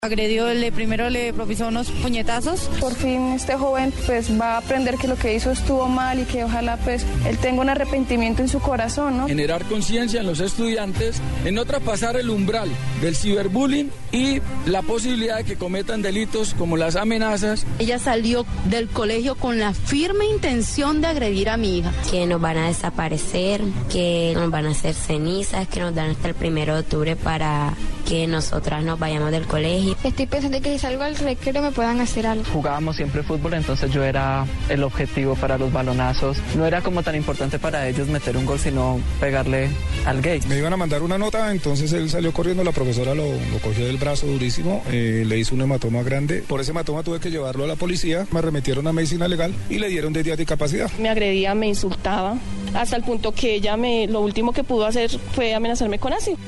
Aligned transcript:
Agredió, 0.00 0.54
le 0.54 0.70
primero 0.70 1.10
le 1.10 1.32
propició 1.32 1.66
unos 1.66 1.90
puñetazos. 1.90 2.70
Por 2.78 2.94
fin 2.94 3.32
este 3.32 3.56
joven 3.56 3.92
pues 4.06 4.30
va 4.40 4.54
a 4.54 4.58
aprender 4.58 4.94
que 4.94 5.08
lo 5.08 5.16
que 5.16 5.34
hizo 5.34 5.50
estuvo 5.50 5.88
mal 5.88 6.20
y 6.20 6.24
que 6.24 6.44
ojalá 6.44 6.76
pues 6.76 7.04
él 7.26 7.36
tenga 7.38 7.62
un 7.62 7.68
arrepentimiento 7.68 8.40
en 8.40 8.48
su 8.48 8.60
corazón, 8.60 9.18
¿no? 9.18 9.26
Generar 9.26 9.64
conciencia 9.64 10.20
en 10.20 10.28
los 10.28 10.38
estudiantes, 10.38 11.20
en 11.44 11.58
otra 11.58 11.80
pasar 11.80 12.14
el 12.14 12.30
umbral 12.30 12.70
del 13.02 13.16
ciberbullying 13.16 13.90
y 14.12 14.40
la 14.66 14.82
posibilidad 14.82 15.38
de 15.38 15.44
que 15.44 15.56
cometan 15.56 16.00
delitos 16.00 16.54
como 16.54 16.76
las 16.76 16.94
amenazas. 16.94 17.66
Ella 17.80 17.98
salió 17.98 18.46
del 18.66 18.86
colegio 18.86 19.34
con 19.34 19.58
la 19.58 19.74
firme 19.74 20.26
intención 20.26 21.00
de 21.00 21.08
agredir 21.08 21.48
a 21.48 21.56
mi 21.56 21.78
hija. 21.78 21.92
Que 22.08 22.24
nos 22.24 22.40
van 22.40 22.56
a 22.56 22.68
desaparecer, 22.68 23.62
que 23.92 24.30
nos 24.36 24.48
van 24.48 24.66
a 24.66 24.70
hacer 24.70 24.94
cenizas, 24.94 25.66
que 25.66 25.80
nos 25.80 25.92
dan 25.92 26.10
hasta 26.10 26.28
el 26.28 26.34
primero 26.36 26.74
de 26.74 26.80
octubre 26.82 27.16
para 27.16 27.74
que 28.08 28.26
nosotras 28.26 28.82
nos 28.82 28.98
vayamos 28.98 29.30
del 29.30 29.46
colegio. 29.46 29.94
Estoy 30.02 30.26
pensando 30.26 30.60
que 30.62 30.72
si 30.72 30.78
salgo 30.78 31.02
al 31.02 31.14
recreo 31.14 31.60
me 31.62 31.70
puedan 31.72 32.00
hacer 32.00 32.26
algo. 32.26 32.44
Jugábamos 32.50 32.96
siempre 32.96 33.22
fútbol, 33.22 33.52
entonces 33.52 33.90
yo 33.92 34.02
era 34.02 34.46
el 34.70 34.82
objetivo 34.82 35.34
para 35.34 35.58
los 35.58 35.70
balonazos. 35.70 36.38
No 36.56 36.64
era 36.64 36.80
como 36.80 37.02
tan 37.02 37.16
importante 37.16 37.58
para 37.58 37.86
ellos 37.86 38.08
meter 38.08 38.36
un 38.38 38.46
gol, 38.46 38.58
sino 38.58 38.98
pegarle 39.20 39.68
al 40.06 40.22
gay. 40.22 40.40
Me 40.48 40.56
iban 40.56 40.72
a 40.72 40.78
mandar 40.78 41.02
una 41.02 41.18
nota, 41.18 41.52
entonces 41.52 41.92
él 41.92 42.08
salió 42.08 42.32
corriendo, 42.32 42.64
la 42.64 42.72
profesora 42.72 43.14
lo, 43.14 43.26
lo 43.26 43.58
cogió 43.62 43.84
del 43.84 43.98
brazo 43.98 44.26
durísimo, 44.26 44.82
eh, 44.90 45.24
le 45.26 45.38
hizo 45.38 45.54
un 45.54 45.60
hematoma 45.60 46.02
grande. 46.02 46.42
Por 46.48 46.62
ese 46.62 46.70
hematoma 46.70 47.02
tuve 47.02 47.20
que 47.20 47.30
llevarlo 47.30 47.64
a 47.64 47.66
la 47.66 47.76
policía, 47.76 48.26
me 48.30 48.40
remitieron 48.40 48.86
a 48.86 48.92
medicina 48.94 49.28
legal 49.28 49.52
y 49.68 49.78
le 49.78 49.88
dieron 49.88 50.14
10 50.14 50.24
días 50.24 50.38
de 50.38 50.44
discapacidad. 50.44 50.90
Me 50.98 51.10
agredía, 51.10 51.54
me 51.54 51.68
insultaba, 51.68 52.38
hasta 52.72 52.96
el 52.96 53.02
punto 53.02 53.32
que 53.32 53.56
ella 53.56 53.76
me, 53.76 54.06
lo 54.06 54.22
último 54.22 54.52
que 54.52 54.64
pudo 54.64 54.86
hacer 54.86 55.10
fue 55.34 55.54
amenazarme 55.54 55.98
con 55.98 56.14
ácido. 56.14 56.38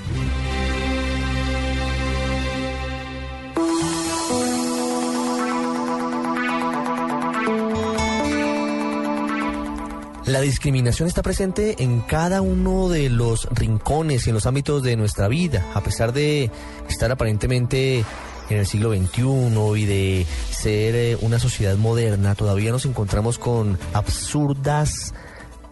La 10.31 10.41
discriminación 10.41 11.09
está 11.09 11.23
presente 11.23 11.83
en 11.83 12.03
cada 12.03 12.41
uno 12.41 12.89
de 12.89 13.11
los 13.11 13.48
rincones 13.50 14.25
y 14.25 14.31
en 14.31 14.34
los 14.34 14.47
ámbitos 14.47 14.81
de 14.81 14.95
nuestra 14.95 15.27
vida, 15.27 15.67
a 15.75 15.81
pesar 15.81 16.12
de 16.12 16.53
estar 16.89 17.11
aparentemente 17.11 18.05
en 18.48 18.56
el 18.56 18.64
siglo 18.64 18.95
XXI 18.95 19.25
y 19.77 19.86
de 19.86 20.27
ser 20.53 20.95
eh, 20.95 21.19
una 21.20 21.41
sociedad 21.41 21.77
moderna, 21.77 22.36
todavía 22.36 22.70
nos 22.70 22.86
encontramos 22.86 23.39
con 23.39 23.77
absurdas 23.92 25.14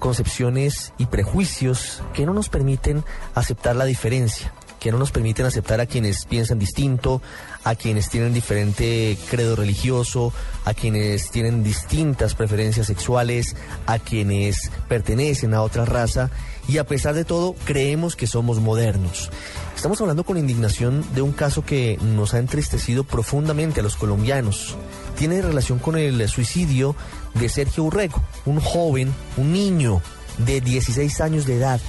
concepciones 0.00 0.92
y 0.98 1.06
prejuicios 1.06 2.02
que 2.12 2.26
no 2.26 2.34
nos 2.34 2.48
permiten 2.48 3.04
aceptar 3.36 3.76
la 3.76 3.84
diferencia, 3.84 4.52
que 4.78 4.92
no 4.92 4.98
nos 4.98 5.10
permiten 5.10 5.46
aceptar 5.46 5.80
a 5.80 5.86
quienes 5.86 6.24
piensan 6.24 6.58
distinto, 6.58 7.20
a 7.64 7.74
quienes 7.74 8.08
tienen 8.08 8.32
diferente 8.32 9.16
credo 9.30 9.56
religioso, 9.56 10.32
a 10.64 10.74
quienes 10.74 11.30
tienen 11.30 11.62
distintas 11.62 12.34
preferencias 12.34 12.86
sexuales, 12.86 13.56
a 13.86 13.98
quienes 13.98 14.70
pertenecen 14.88 15.54
a 15.54 15.62
otra 15.62 15.84
raza 15.84 16.30
y 16.68 16.78
a 16.78 16.84
pesar 16.84 17.14
de 17.14 17.24
todo 17.24 17.54
creemos 17.64 18.14
que 18.14 18.26
somos 18.26 18.60
modernos. 18.60 19.30
Estamos 19.74 20.00
hablando 20.00 20.24
con 20.24 20.36
indignación 20.36 21.04
de 21.14 21.22
un 21.22 21.32
caso 21.32 21.64
que 21.64 21.98
nos 22.02 22.34
ha 22.34 22.38
entristecido 22.38 23.04
profundamente 23.04 23.80
a 23.80 23.82
los 23.82 23.96
colombianos. 23.96 24.76
Tiene 25.16 25.40
relación 25.40 25.78
con 25.78 25.96
el 25.96 26.28
suicidio 26.28 26.94
de 27.34 27.48
Sergio 27.48 27.84
Urrego, 27.84 28.22
un 28.44 28.60
joven, 28.60 29.14
un 29.36 29.52
niño 29.52 30.02
de 30.38 30.60
16 30.60 31.20
años 31.20 31.46
de 31.46 31.56
edad, 31.56 31.80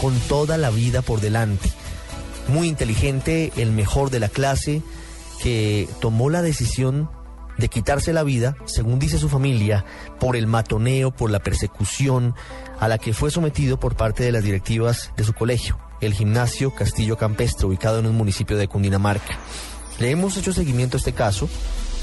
con 0.00 0.18
toda 0.20 0.58
la 0.58 0.70
vida 0.70 1.02
por 1.02 1.20
delante. 1.20 1.70
Muy 2.54 2.68
inteligente, 2.68 3.50
el 3.56 3.72
mejor 3.72 4.10
de 4.10 4.20
la 4.20 4.28
clase, 4.28 4.80
que 5.42 5.88
tomó 6.00 6.30
la 6.30 6.40
decisión 6.40 7.10
de 7.58 7.68
quitarse 7.68 8.12
la 8.12 8.22
vida, 8.22 8.56
según 8.64 9.00
dice 9.00 9.18
su 9.18 9.28
familia, 9.28 9.84
por 10.20 10.36
el 10.36 10.46
matoneo, 10.46 11.10
por 11.10 11.30
la 11.30 11.40
persecución 11.40 12.32
a 12.78 12.86
la 12.86 12.98
que 12.98 13.12
fue 13.12 13.32
sometido 13.32 13.80
por 13.80 13.96
parte 13.96 14.22
de 14.22 14.30
las 14.30 14.44
directivas 14.44 15.10
de 15.16 15.24
su 15.24 15.32
colegio, 15.32 15.80
el 16.00 16.14
gimnasio 16.14 16.72
Castillo 16.72 17.16
Campestre, 17.16 17.66
ubicado 17.66 17.98
en 17.98 18.06
un 18.06 18.16
municipio 18.16 18.56
de 18.56 18.68
Cundinamarca. 18.68 19.36
Le 19.98 20.12
hemos 20.12 20.36
hecho 20.36 20.52
seguimiento 20.52 20.96
a 20.96 20.98
este 20.98 21.12
caso. 21.12 21.48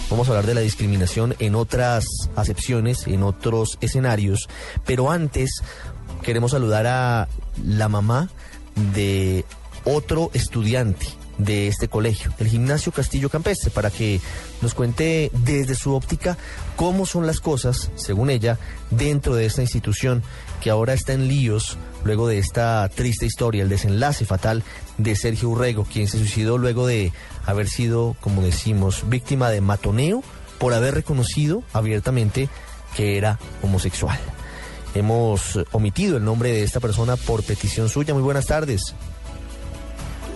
Vamos 0.09 0.27
a 0.27 0.31
hablar 0.31 0.47
de 0.47 0.55
la 0.55 0.59
discriminación 0.59 1.33
en 1.39 1.55
otras 1.55 2.03
acepciones, 2.35 3.07
en 3.07 3.23
otros 3.23 3.77
escenarios, 3.79 4.49
pero 4.85 5.11
antes 5.11 5.63
queremos 6.23 6.51
saludar 6.51 6.87
a 6.87 7.29
la 7.63 7.87
mamá 7.87 8.29
de 8.93 9.45
otro 9.85 10.29
estudiante 10.33 11.07
de 11.37 11.67
este 11.67 11.87
colegio, 11.87 12.31
el 12.37 12.47
Gimnasio 12.47 12.91
Castillo 12.91 13.29
Campestre, 13.29 13.71
para 13.71 13.89
que 13.89 14.19
nos 14.61 14.73
cuente 14.73 15.31
desde 15.33 15.75
su 15.75 15.93
óptica 15.95 16.37
cómo 16.75 17.05
son 17.05 17.25
las 17.25 17.39
cosas, 17.39 17.89
según 17.95 18.29
ella, 18.29 18.59
dentro 18.91 19.33
de 19.35 19.45
esta 19.45 19.61
institución 19.61 20.21
que 20.61 20.69
ahora 20.69 20.93
está 20.93 21.13
en 21.13 21.27
líos 21.27 21.77
luego 22.03 22.27
de 22.27 22.37
esta 22.37 22.87
triste 22.89 23.25
historia, 23.25 23.63
el 23.63 23.69
desenlace 23.69 24.25
fatal 24.25 24.63
de 24.97 25.15
Sergio 25.15 25.49
Urrego, 25.49 25.85
quien 25.85 26.07
se 26.07 26.19
suicidó 26.19 26.57
luego 26.57 26.85
de 26.85 27.11
haber 27.45 27.67
sido, 27.67 28.15
como 28.21 28.41
decimos, 28.41 29.03
víctima 29.09 29.49
de 29.49 29.61
matoneo 29.61 30.23
por 30.59 30.73
haber 30.73 30.93
reconocido 30.93 31.63
abiertamente 31.73 32.49
que 32.95 33.17
era 33.17 33.39
homosexual. 33.63 34.19
Hemos 34.93 35.57
omitido 35.71 36.17
el 36.17 36.25
nombre 36.25 36.51
de 36.51 36.63
esta 36.63 36.79
persona 36.79 37.15
por 37.15 37.43
petición 37.43 37.87
suya. 37.87 38.13
Muy 38.13 38.23
buenas 38.23 38.45
tardes. 38.45 38.93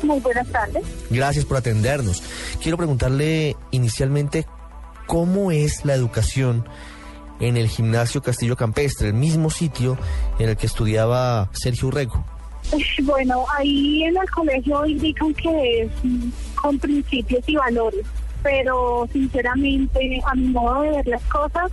Muy 0.05 0.19
buenas 0.19 0.47
tardes. 0.47 0.83
Gracias 1.09 1.45
por 1.45 1.57
atendernos. 1.57 2.21
Quiero 2.61 2.77
preguntarle 2.77 3.55
inicialmente 3.71 4.45
cómo 5.07 5.51
es 5.51 5.83
la 5.83 5.95
educación 5.95 6.67
en 7.39 7.57
el 7.57 7.67
gimnasio 7.67 8.21
Castillo 8.21 8.55
Campestre, 8.55 9.07
el 9.07 9.13
mismo 9.15 9.49
sitio 9.49 9.97
en 10.37 10.49
el 10.49 10.57
que 10.57 10.67
estudiaba 10.67 11.49
Sergio 11.53 11.87
Urrego. 11.87 12.23
Bueno, 13.03 13.45
ahí 13.55 14.03
en 14.03 14.17
el 14.17 14.29
colegio 14.31 14.85
indican 14.85 15.33
que 15.35 15.81
es 15.81 15.91
con 16.55 16.79
principios 16.79 17.43
y 17.47 17.55
valores, 17.55 18.05
pero 18.41 19.07
sinceramente 19.13 20.19
a 20.25 20.33
mi 20.33 20.47
modo 20.47 20.81
de 20.81 20.89
ver 20.89 21.07
las 21.07 21.23
cosas 21.25 21.71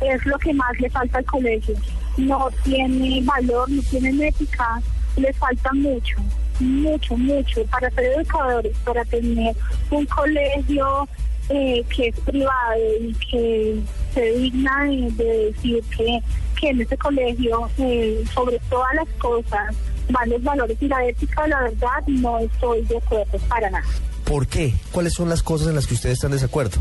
es 0.00 0.26
lo 0.26 0.36
que 0.38 0.52
más 0.52 0.78
le 0.80 0.90
falta 0.90 1.18
al 1.18 1.24
colegio. 1.24 1.74
No 2.16 2.48
tiene 2.64 3.22
valor, 3.22 3.70
no 3.70 3.82
tiene 3.82 4.28
ética, 4.28 4.82
le 5.16 5.32
falta 5.34 5.72
mucho 5.74 6.16
mucho, 6.62 7.16
mucho 7.16 7.64
para 7.66 7.90
ser 7.90 8.04
educadores, 8.04 8.76
para 8.84 9.04
tener 9.04 9.54
un 9.90 10.06
colegio 10.06 11.08
eh, 11.48 11.84
que 11.94 12.08
es 12.08 12.20
privado 12.20 12.80
y 13.00 13.14
que 13.30 13.76
se 14.14 14.32
digna 14.32 14.84
de, 14.84 15.52
decir 15.52 15.82
que, 15.96 16.20
que 16.60 16.70
en 16.70 16.80
ese 16.80 16.96
colegio, 16.96 17.68
eh, 17.78 18.24
sobre 18.32 18.58
todas 18.70 18.94
las 18.94 19.08
cosas, 19.18 19.74
van 20.08 20.30
los 20.30 20.42
valores 20.42 20.76
y 20.80 20.88
la 20.88 21.04
ética, 21.04 21.46
la 21.48 21.62
verdad, 21.62 22.06
no 22.06 22.38
estoy 22.38 22.82
de 22.82 22.96
acuerdo 22.96 23.38
para 23.48 23.70
nada. 23.70 23.84
¿Por 24.24 24.46
qué? 24.46 24.74
¿Cuáles 24.92 25.14
son 25.14 25.28
las 25.28 25.42
cosas 25.42 25.68
en 25.68 25.74
las 25.74 25.86
que 25.86 25.94
ustedes 25.94 26.14
están 26.14 26.30
de 26.30 26.36
desacuerdo? 26.36 26.78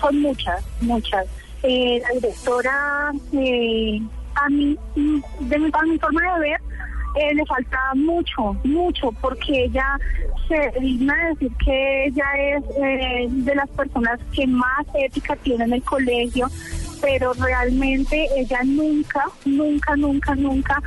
Son 0.00 0.20
muchas, 0.20 0.64
muchas. 0.80 1.26
Eh, 1.62 2.00
la 2.02 2.14
directora, 2.14 3.08
a 3.08 4.48
mí, 4.48 4.78
de 5.40 5.58
mi, 5.58 5.70
a 5.72 5.82
mi 5.82 5.98
forma 5.98 6.34
de 6.34 6.40
ver, 6.40 6.60
eh, 7.14 7.34
le 7.34 7.44
falta 7.46 7.78
mucho, 7.94 8.56
mucho, 8.64 9.12
porque 9.20 9.64
ella 9.64 9.98
se 10.48 10.80
digna 10.80 11.14
de 11.16 11.28
decir 11.30 11.52
que 11.64 12.04
ella 12.06 12.24
es 12.38 12.64
eh, 12.76 13.26
de 13.30 13.54
las 13.54 13.68
personas 13.70 14.20
que 14.32 14.46
más 14.46 14.86
ética 14.94 15.36
tiene 15.36 15.64
en 15.64 15.72
el 15.74 15.82
colegio, 15.82 16.48
pero 17.00 17.32
realmente 17.34 18.26
ella 18.36 18.60
nunca, 18.64 19.24
nunca, 19.44 19.96
nunca, 19.96 20.34
nunca 20.34 20.82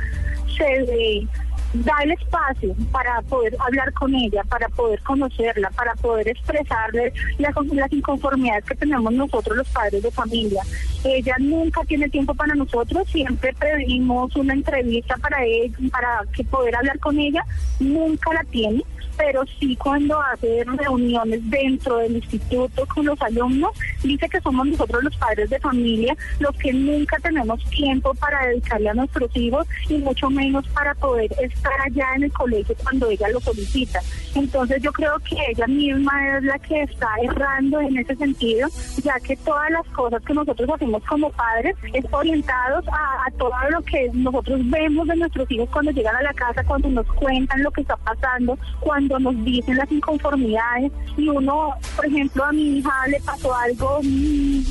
se 0.56 0.82
ve 0.84 1.28
da 1.74 1.94
el 2.02 2.12
espacio 2.12 2.74
para 2.90 3.20
poder 3.22 3.56
hablar 3.58 3.92
con 3.92 4.14
ella, 4.14 4.42
para 4.44 4.68
poder 4.68 5.00
conocerla, 5.02 5.70
para 5.70 5.94
poder 5.96 6.28
expresarle 6.28 7.12
las, 7.38 7.54
las 7.72 7.92
inconformidades 7.92 8.64
que 8.64 8.74
tenemos 8.74 9.12
nosotros 9.12 9.56
los 9.56 9.68
padres 9.68 10.02
de 10.02 10.10
familia. 10.10 10.62
Ella 11.04 11.36
nunca 11.38 11.82
tiene 11.84 12.08
tiempo 12.08 12.34
para 12.34 12.54
nosotros, 12.54 13.08
siempre 13.08 13.52
pedimos 13.54 14.34
una 14.36 14.54
entrevista 14.54 15.16
para 15.16 15.44
ella, 15.44 15.76
para 15.90 16.22
que 16.32 16.44
poder 16.44 16.76
hablar 16.76 16.98
con 16.98 17.18
ella, 17.18 17.44
nunca 17.80 18.32
la 18.32 18.44
tiene 18.44 18.82
pero 19.18 19.44
sí 19.58 19.76
cuando 19.76 20.18
hace 20.20 20.64
reuniones 20.64 21.40
dentro 21.50 21.98
del 21.98 22.16
instituto 22.16 22.86
con 22.86 23.04
los 23.04 23.20
alumnos, 23.20 23.72
dice 24.02 24.28
que 24.28 24.40
somos 24.40 24.66
nosotros 24.68 25.02
los 25.02 25.16
padres 25.16 25.50
de 25.50 25.58
familia 25.58 26.16
los 26.38 26.56
que 26.56 26.72
nunca 26.72 27.18
tenemos 27.18 27.62
tiempo 27.70 28.14
para 28.14 28.46
dedicarle 28.46 28.90
a 28.90 28.94
nuestros 28.94 29.36
hijos 29.36 29.66
y 29.88 29.98
mucho 29.98 30.30
menos 30.30 30.66
para 30.68 30.94
poder 30.94 31.30
estar 31.58 31.80
allá 31.80 32.14
en 32.16 32.24
el 32.24 32.32
colegio 32.32 32.74
cuando 32.82 33.10
ella 33.10 33.28
lo 33.28 33.40
solicita. 33.40 34.00
Entonces 34.34 34.82
yo 34.82 34.92
creo 34.92 35.18
que 35.20 35.36
ella 35.50 35.66
misma 35.66 36.38
es 36.38 36.44
la 36.44 36.58
que 36.58 36.82
está 36.82 37.08
errando 37.22 37.80
en 37.80 37.98
ese 37.98 38.16
sentido, 38.16 38.68
ya 39.02 39.18
que 39.20 39.36
todas 39.36 39.70
las 39.70 39.86
cosas 39.88 40.22
que 40.22 40.34
nosotros 40.34 40.70
hacemos 40.70 41.02
como 41.04 41.30
padres 41.30 41.76
es 41.92 42.04
orientados 42.10 42.86
a, 42.88 43.26
a 43.26 43.30
todo 43.38 43.52
lo 43.70 43.82
que 43.82 44.10
nosotros 44.12 44.60
vemos 44.64 45.06
de 45.08 45.16
nuestros 45.16 45.50
hijos 45.50 45.68
cuando 45.70 45.90
llegan 45.90 46.16
a 46.16 46.22
la 46.22 46.32
casa, 46.32 46.64
cuando 46.64 46.88
nos 46.88 47.06
cuentan 47.06 47.62
lo 47.62 47.70
que 47.70 47.82
está 47.82 47.96
pasando, 47.96 48.58
cuando 48.80 49.18
nos 49.18 49.34
dicen 49.44 49.76
las 49.76 49.90
inconformidades 49.90 50.92
y 51.16 51.28
uno, 51.28 51.74
por 51.96 52.06
ejemplo, 52.06 52.44
a 52.44 52.52
mi 52.52 52.78
hija 52.78 53.06
le 53.08 53.20
pasó 53.20 53.54
algo 53.54 54.00
mm, 54.02 54.62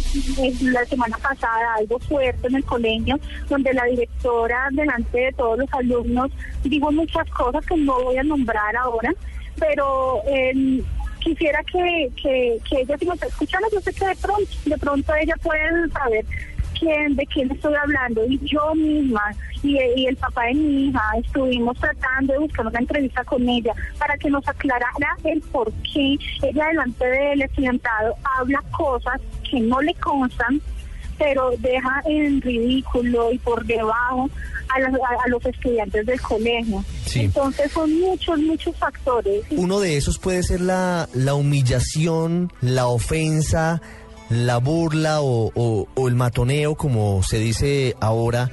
la 0.62 0.86
semana 0.86 1.18
pasada, 1.18 1.76
algo 1.76 2.00
fuerte 2.00 2.48
en 2.48 2.56
el 2.56 2.64
colegio, 2.64 3.20
donde 3.50 3.74
la 3.74 3.86
directora 3.86 4.70
delante 4.72 5.18
de 5.18 5.32
todos 5.34 5.58
los 5.58 5.74
alumnos 5.74 6.32
dijo 6.64 6.92
muchas 6.92 7.30
cosas 7.32 7.66
que 7.66 7.78
no 7.78 8.02
voy 8.04 8.18
a 8.18 8.24
nombrar 8.24 8.76
ahora, 8.76 9.14
pero 9.60 10.22
em, 10.28 10.82
quisiera 11.20 11.64
que, 11.64 12.10
que, 12.22 12.60
que 12.70 12.82
ella 12.82 12.98
si 12.98 13.06
me 13.06 13.14
está 13.14 13.28
escuchando, 13.28 13.68
yo 13.74 13.82
sé 13.82 13.94
que 13.94 14.08
de 14.08 14.16
pronto, 14.16 14.52
de 14.66 14.78
pronto 14.78 15.16
ella 15.16 15.36
puede 15.42 15.90
saber 15.90 16.26
quién, 16.80 17.16
de 17.16 17.26
quién 17.26 17.52
estoy 17.52 17.74
hablando 17.76 18.26
y 18.26 18.40
yo 18.46 18.74
misma 18.76 19.32
y, 19.64 20.06
el 20.06 20.16
papá 20.18 20.46
de 20.46 20.54
mi 20.54 20.88
hija 20.88 21.02
estuvimos 21.18 21.78
tratando 21.78 22.34
de 22.34 22.40
buscar 22.40 22.68
una 22.68 22.80
entrevista 22.80 23.24
con 23.24 23.48
ella 23.48 23.74
para 23.98 24.18
que 24.18 24.30
nos 24.30 24.48
aclarara 24.48 25.18
el 25.24 25.42
por 25.42 25.72
qué 25.94 26.18
ella 26.44 26.68
delante 26.68 27.06
del 27.06 27.42
estudiantado 27.42 28.16
habla 28.38 28.62
cosas 28.72 29.20
que 29.50 29.60
no 29.60 29.82
le 29.82 29.94
constan 29.96 30.62
pero 31.18 31.52
deja 31.58 32.02
en 32.06 32.42
ridículo 32.42 33.32
y 33.32 33.38
por 33.40 33.66
debajo 33.66 34.30
a, 34.70 35.30
los 35.30 35.46
estudiantes 35.46 36.06
del 36.06 36.22
colegio. 36.22 36.84
Entonces 37.16 37.72
son 37.72 38.00
muchos, 38.00 38.38
muchos 38.40 38.76
factores. 38.76 39.44
Uno 39.52 39.80
de 39.80 39.98
esos 39.98 40.20
puede 40.20 40.44
ser 40.44 40.62
la, 40.62 41.10
la 41.14 41.34
humillación, 41.34 42.52
la 42.62 42.88
ofensa, 42.88 43.82
la 44.30 44.58
burla 44.58 45.22
o, 45.22 45.88
el 46.08 46.16
matoneo, 46.16 46.76
como 46.76 47.24
se 47.24 47.40
dice 47.40 47.96
ahora, 48.00 48.52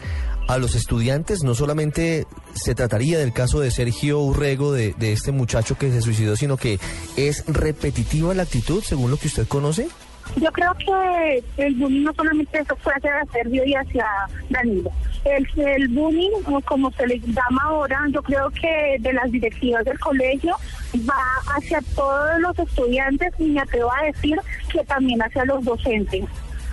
a 0.48 0.56
los 0.58 0.74
estudiantes. 0.74 1.42
No 1.42 1.54
solamente 1.54 2.26
se 2.54 2.74
trataría 2.74 3.18
del 3.18 3.32
caso 3.32 3.60
de 3.60 3.70
Sergio 3.70 4.20
Urrego, 4.20 4.72
de, 4.72 4.94
de 4.94 5.12
este 5.12 5.32
muchacho 5.32 5.76
que 5.76 5.90
se 5.90 6.00
suicidó, 6.00 6.36
sino 6.36 6.56
que 6.56 6.78
es 7.16 7.44
repetitiva 7.46 8.34
la 8.34 8.44
actitud, 8.44 8.82
según 8.82 9.10
lo 9.10 9.18
que 9.18 9.26
usted 9.26 9.46
conoce. 9.46 9.88
Yo 10.36 10.50
creo 10.52 10.74
que 10.74 11.44
el 11.56 11.74
bullying 11.76 12.04
no 12.04 12.12
solamente 12.14 12.58
eso 12.58 12.76
fue 12.76 12.92
hacia 12.94 13.24
Sergio 13.32 13.64
y 13.64 13.74
hacia 13.74 14.06
Danilo. 14.50 14.90
El, 15.24 15.46
el 15.56 15.88
bullying, 15.88 16.30
como 16.64 16.90
se 16.92 17.06
le 17.06 17.18
llama 17.20 17.62
ahora, 17.64 17.98
yo 18.10 18.22
creo 18.22 18.50
que 18.50 18.96
de 19.00 19.12
las 19.12 19.30
directivas 19.30 19.84
del 19.84 19.98
colegio 19.98 20.56
va 21.08 21.56
hacia 21.56 21.80
todos 21.94 22.40
los 22.40 22.58
estudiantes 22.58 23.32
y 23.38 23.44
me 23.44 23.60
atrevo 23.60 23.90
a 23.92 24.04
decir 24.04 24.38
que 24.70 24.84
también 24.84 25.22
hacia 25.22 25.44
los 25.44 25.64
docentes. 25.64 26.24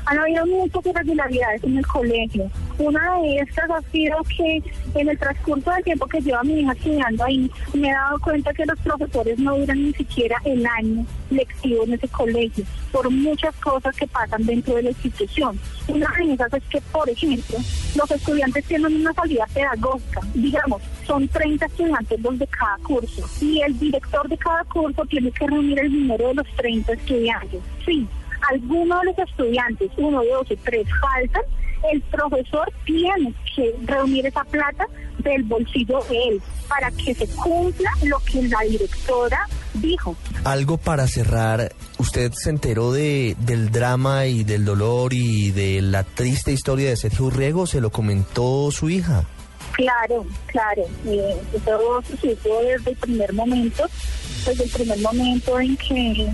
Han 0.05 0.19
habido 0.19 0.45
muchas 0.45 0.85
irregularidades 0.85 1.63
en 1.63 1.77
el 1.77 1.87
colegio. 1.87 2.49
Una 2.77 3.19
de 3.21 3.37
estas 3.37 3.69
ha 3.69 3.81
sido 3.91 4.17
que 4.35 4.63
en 4.95 5.09
el 5.09 5.17
transcurso 5.17 5.71
del 5.71 5.83
tiempo 5.83 6.07
que 6.07 6.21
lleva 6.21 6.43
mi 6.43 6.61
hija 6.61 6.73
estudiando 6.73 7.23
ahí, 7.23 7.51
me 7.73 7.89
he 7.89 7.93
dado 7.93 8.19
cuenta 8.19 8.53
que 8.53 8.65
los 8.65 8.79
profesores 8.79 9.37
no 9.39 9.57
duran 9.57 9.83
ni 9.83 9.93
siquiera 9.93 10.37
el 10.45 10.65
año 10.65 11.05
lectivo 11.29 11.83
en 11.83 11.93
ese 11.93 12.07
colegio, 12.07 12.65
por 12.91 13.09
muchas 13.09 13.55
cosas 13.57 13.95
que 13.95 14.07
pasan 14.07 14.45
dentro 14.45 14.75
de 14.75 14.83
la 14.83 14.89
institución. 14.89 15.59
Una 15.87 16.07
de 16.17 16.33
esas 16.33 16.53
es 16.53 16.63
que, 16.63 16.81
por 16.91 17.09
ejemplo, 17.09 17.57
los 17.95 18.11
estudiantes 18.11 18.65
tienen 18.65 18.95
una 18.95 19.13
salida 19.13 19.45
pedagógica. 19.53 20.21
Digamos, 20.33 20.81
son 21.05 21.27
30 21.27 21.65
estudiantes 21.65 22.19
los 22.21 22.39
de 22.39 22.47
cada 22.47 22.77
curso 22.77 23.29
y 23.41 23.61
el 23.61 23.77
director 23.79 24.27
de 24.27 24.37
cada 24.37 24.63
curso 24.65 25.05
tiene 25.05 25.31
que 25.31 25.47
reunir 25.47 25.79
el 25.79 25.91
número 25.91 26.29
de 26.29 26.35
los 26.35 26.47
30 26.55 26.93
estudiantes. 26.93 27.61
Sí, 27.85 28.07
algunos 28.51 29.01
de 29.01 29.05
los 29.07 29.29
estudiantes, 29.29 29.91
uno, 29.97 30.23
dos 30.23 30.51
o 30.51 30.55
tres, 30.63 30.87
faltan, 30.99 31.43
el 31.91 32.01
profesor 32.01 32.71
tiene 32.85 33.33
que 33.55 33.73
reunir 33.85 34.25
esa 34.27 34.43
plata 34.43 34.85
del 35.19 35.43
bolsillo 35.43 35.99
de 36.09 36.17
él 36.29 36.41
para 36.67 36.91
que 36.91 37.13
se 37.13 37.27
cumpla 37.27 37.89
lo 38.03 38.19
que 38.19 38.43
la 38.43 38.59
directora 38.61 39.47
dijo. 39.75 40.15
Algo 40.43 40.77
para 40.77 41.07
cerrar, 41.07 41.71
usted 41.97 42.31
se 42.33 42.49
enteró 42.49 42.91
de, 42.91 43.35
del 43.39 43.71
drama 43.71 44.27
y 44.27 44.43
del 44.43 44.65
dolor 44.65 45.13
y 45.13 45.51
de 45.51 45.81
la 45.81 46.03
triste 46.03 46.51
historia 46.51 46.89
de 46.89 46.97
Sergio 46.97 47.25
Urrego, 47.25 47.65
se 47.65 47.81
lo 47.81 47.89
comentó 47.89 48.69
su 48.71 48.89
hija. 48.89 49.25
Claro, 49.73 50.25
claro, 50.47 50.83
eh, 51.05 51.37
eso 51.53 52.03
sucedió 52.09 52.59
desde 52.59 52.91
el 52.91 52.97
primer 52.97 53.33
momento, 53.33 53.85
desde 54.45 54.65
el 54.65 54.69
primer 54.69 54.99
momento 54.99 55.59
en 55.59 55.77
que 55.77 56.29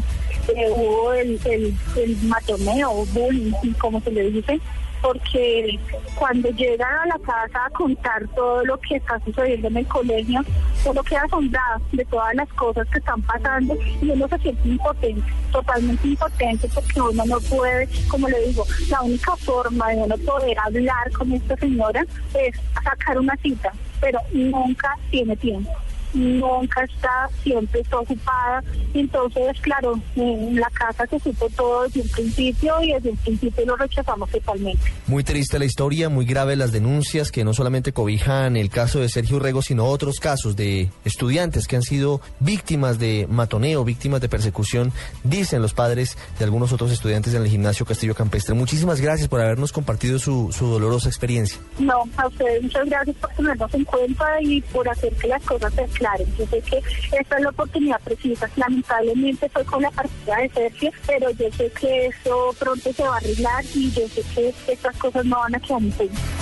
hubo 0.53 1.13
el, 1.13 1.39
el, 1.45 1.75
el 1.95 2.17
matoneo, 2.23 3.05
bullying, 3.13 3.73
como 3.79 3.99
se 4.01 4.11
le 4.11 4.31
dice, 4.31 4.59
porque 5.01 5.79
cuando 6.15 6.49
llegan 6.49 6.93
a 6.93 7.05
la 7.05 7.19
casa 7.19 7.65
a 7.65 7.69
contar 7.71 8.27
todo 8.35 8.65
lo 8.65 8.79
que 8.79 8.95
está 8.95 9.19
sucediendo 9.23 9.67
en 9.67 9.77
el 9.77 9.87
colegio, 9.87 10.41
uno 10.85 11.03
queda 11.03 11.21
asombrado 11.23 11.81
de 11.91 12.05
todas 12.05 12.33
las 12.35 12.49
cosas 12.49 12.87
que 12.89 12.99
están 12.99 13.21
pasando 13.21 13.75
y 14.01 14.09
uno 14.09 14.27
se 14.27 14.37
siente 14.39 14.67
impotente, 14.67 15.31
totalmente 15.51 16.07
impotente 16.07 16.69
porque 16.73 17.01
uno 17.01 17.23
no 17.25 17.39
puede, 17.41 17.87
como 18.07 18.27
le 18.27 18.47
digo, 18.47 18.65
la 18.89 19.01
única 19.01 19.35
forma 19.37 19.89
de 19.89 19.97
uno 19.97 20.17
poder 20.17 20.57
hablar 20.59 21.11
con 21.11 21.31
esta 21.31 21.55
señora 21.57 22.05
es 22.33 22.55
sacar 22.83 23.19
una 23.19 23.35
cita, 23.37 23.71
pero 24.01 24.19
nunca 24.33 24.97
tiene 25.11 25.35
tiempo 25.37 25.71
nunca 26.13 26.83
está, 26.83 27.29
siempre 27.43 27.81
está 27.81 27.99
ocupada. 27.99 28.63
Entonces, 28.93 29.59
claro, 29.61 29.99
en 30.15 30.55
la 30.55 30.69
casa 30.71 31.05
se 31.07 31.19
supo 31.19 31.49
todo 31.55 31.83
desde 31.83 32.01
un 32.01 32.09
principio 32.09 32.81
y 32.81 32.93
desde 32.93 33.09
un 33.11 33.17
principio 33.17 33.65
lo 33.65 33.75
rechazamos 33.75 34.29
totalmente. 34.29 34.91
Muy 35.07 35.23
triste 35.23 35.59
la 35.59 35.65
historia, 35.65 36.09
muy 36.09 36.25
grave 36.25 36.55
las 36.55 36.71
denuncias 36.71 37.31
que 37.31 37.43
no 37.43 37.53
solamente 37.53 37.93
cobijan 37.93 38.57
el 38.57 38.69
caso 38.69 38.99
de 38.99 39.09
Sergio 39.09 39.37
Urrego, 39.37 39.61
sino 39.61 39.85
otros 39.85 40.19
casos 40.19 40.55
de 40.55 40.89
estudiantes 41.05 41.67
que 41.67 41.75
han 41.75 41.83
sido 41.83 42.21
víctimas 42.39 42.99
de 42.99 43.27
matoneo, 43.29 43.83
víctimas 43.83 44.21
de 44.21 44.29
persecución, 44.29 44.91
dicen 45.23 45.61
los 45.61 45.73
padres 45.73 46.17
de 46.39 46.45
algunos 46.45 46.73
otros 46.73 46.91
estudiantes 46.91 47.33
en 47.33 47.43
el 47.43 47.49
gimnasio 47.49 47.85
Castillo 47.85 48.15
Campestre. 48.15 48.55
Muchísimas 48.55 49.01
gracias 49.01 49.27
por 49.27 49.41
habernos 49.41 49.71
compartido 49.71 50.19
su, 50.19 50.51
su 50.51 50.67
dolorosa 50.67 51.09
experiencia. 51.09 51.59
No, 51.79 52.03
a 52.17 52.27
ustedes 52.27 52.63
muchas 52.63 52.85
gracias 52.85 53.15
por 53.17 53.29
tenernos 53.31 53.73
en 53.73 53.83
cuenta 53.85 54.41
y 54.41 54.61
por 54.61 54.87
hacer 54.89 55.13
que 55.13 55.27
las 55.27 55.43
cosas 55.43 55.73
se 55.73 55.87
claro. 55.97 56.23
Yo 56.37 56.45
sé 56.47 56.61
que 56.61 56.81
esta 57.19 57.37
es 57.37 57.43
la 57.43 57.49
oportunidad 57.49 57.99
precisa. 58.01 58.49
Lamentablemente 58.55 59.49
fue 59.49 59.65
con 59.65 59.81
la 59.81 59.91
partida 59.91 60.37
de 60.37 60.49
Sergio, 60.49 60.91
pero 61.05 61.31
yo 61.31 61.51
sé 61.51 61.71
que 61.79 62.07
eso 62.07 62.55
pronto 62.59 62.93
se 62.93 63.03
va 63.03 63.15
a 63.15 63.17
arreglar 63.17 63.63
y 63.73 63.91
yo 63.91 64.07
sé 64.07 64.23
que 64.33 64.53
estas 64.67 64.95
cosas 64.97 65.25
no 65.25 65.37
van 65.37 65.55
a 65.55 65.59
quedar 65.59 65.81
impedidas. 65.81 66.36